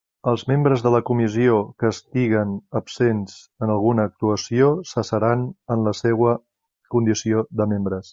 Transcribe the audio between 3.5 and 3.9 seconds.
en